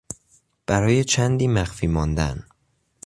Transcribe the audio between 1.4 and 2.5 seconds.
مخفی ماندن